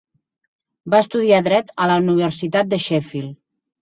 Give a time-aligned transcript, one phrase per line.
[0.93, 3.37] Va estudiar Dret a la Universitat de Sheffield.